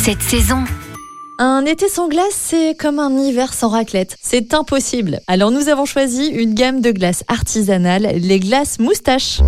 [0.00, 0.64] cette saison.
[1.42, 4.14] Un été sans glace, c'est comme un hiver sans raclette.
[4.20, 5.20] C'est impossible.
[5.26, 9.40] Alors nous avons choisi une gamme de glaces artisanales, les glaces moustaches.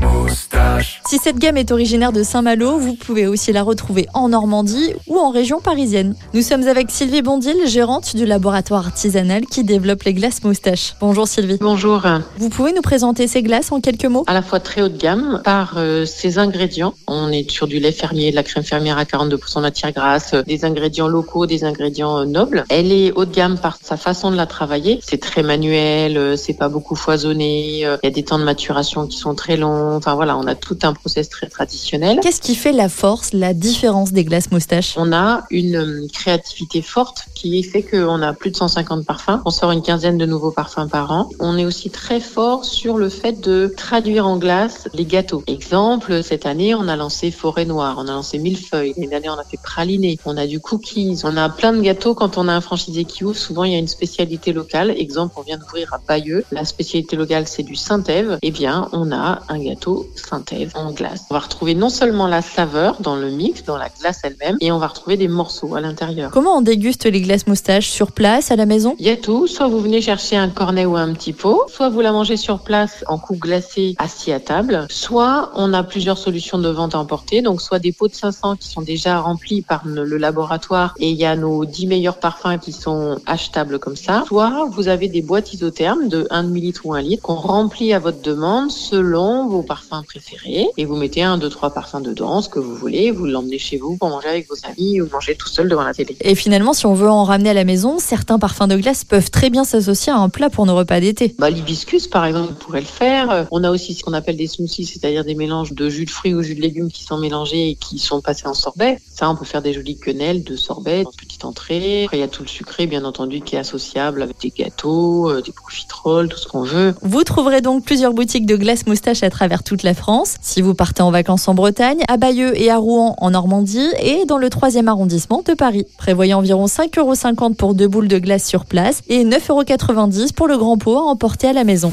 [1.06, 5.18] Si cette gamme est originaire de Saint-Malo, vous pouvez aussi la retrouver en Normandie ou
[5.18, 6.14] en région parisienne.
[6.32, 10.94] Nous sommes avec Sylvie Bondil, gérante du laboratoire artisanal qui développe les glaces moustaches.
[10.98, 11.58] Bonjour Sylvie.
[11.60, 12.06] Bonjour.
[12.38, 14.24] Vous pouvez nous présenter ces glaces en quelques mots?
[14.28, 16.94] À la fois très haut de gamme par euh, ses ingrédients.
[17.06, 20.42] On est sur du lait fermier, de la crème fermière à 42% matière grasse, euh,
[20.42, 22.64] des ingrédients locaux, des ingrédients ingrédients nobles.
[22.68, 25.00] Elle est haut de gamme par sa façon de la travailler.
[25.02, 27.84] C'est très manuel, euh, c'est pas beaucoup foisonné.
[27.84, 29.96] Euh, il y a des temps de maturation qui sont très longs.
[29.96, 32.20] Enfin voilà, on a tout un process très traditionnel.
[32.22, 34.94] Qu'est-ce qui fait la force, la différence des glaces moustaches?
[34.96, 39.40] On a une euh, créativité forte qui fait qu'on a plus de 150 parfums.
[39.44, 41.30] On sort une quinzaine de nouveaux parfums par an.
[41.40, 45.42] On est aussi très fort sur le fait de traduire en glace les gâteaux.
[45.48, 48.94] Exemple, cette année, on a lancé Forêt Noire, on a lancé Millefeuille.
[48.96, 50.18] L'année dernière, on a fait Praliné.
[50.24, 51.22] On a du cookies.
[51.24, 52.14] On a plein de gâteaux.
[52.14, 54.90] Quand on a un franchisé qui ouvre, souvent, il y a une spécialité locale.
[54.90, 56.44] Exemple, on vient d'ouvrir à Bayeux.
[56.52, 58.38] La spécialité locale, c'est du Saint-Ève.
[58.42, 61.24] Eh bien, on a un gâteau Saint-Ève en glace.
[61.30, 64.72] On va retrouver non seulement la saveur dans le mix, dans la glace elle-même, et
[64.72, 66.30] on va retrouver des morceaux à l'intérieur.
[66.30, 68.96] Comment on déguste les glaces moustaches sur place, à la maison?
[68.98, 69.46] Il y a tout.
[69.46, 72.60] Soit vous venez chercher un cornet ou un petit pot, soit vous la mangez sur
[72.60, 76.98] place en coupe glacée assis à table, soit on a plusieurs solutions de vente à
[76.98, 77.42] emporter.
[77.42, 81.16] Donc, soit des pots de 500 qui sont déjà remplis par le laboratoire et il
[81.16, 84.24] y a nos 10 meilleurs parfums qui sont achetables comme ça.
[84.26, 87.98] Soit vous avez des boîtes isothermes de 1 demi-litre ou 1 litre qu'on remplit à
[87.98, 92.48] votre demande selon vos parfums préférés et vous mettez un, deux, trois parfums dedans, ce
[92.48, 95.48] que vous voulez, vous l'emmenez chez vous pour manger avec vos amis ou manger tout
[95.48, 96.16] seul devant la télé.
[96.20, 99.30] Et finalement, si on veut en ramener à la maison, certains parfums de glace peuvent
[99.30, 101.34] très bien s'associer à un plat pour nos repas d'été.
[101.38, 103.46] Bah, l'hibiscus, par exemple, pourrait le faire.
[103.50, 106.34] On a aussi ce qu'on appelle des smoothies, c'est-à-dire des mélanges de jus de fruits
[106.34, 108.98] ou jus de légumes qui sont mélangés et qui sont passés en sorbet.
[109.12, 112.04] Ça, on peut faire des jolies quenelles de sorbet, petite entrée.
[112.04, 115.30] Après, il y a tout le sucré, bien entendu, qui est associable avec des gâteaux,
[115.30, 116.94] euh, des profiteroles, tout ce qu'on veut.
[117.02, 120.36] Vous trouverez donc plusieurs boutiques de glace moustache à travers toute la France.
[120.42, 124.24] Si vous partez en vacances en Bretagne, à Bayeux et à Rouen en Normandie et
[124.26, 125.86] dans le 3e arrondissement de Paris.
[125.98, 130.48] Prévoyez environ 5,50 euros pour deux boules de glace sur place et 9,90 euros pour
[130.48, 131.92] le grand pot à emporter à la maison.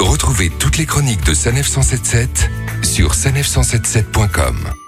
[0.00, 2.50] Retrouvez toutes les chroniques de Sanef 177
[2.82, 4.83] sur sanef177.com.